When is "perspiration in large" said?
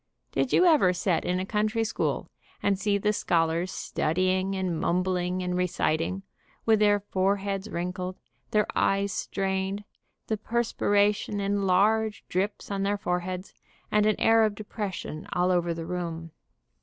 10.37-12.25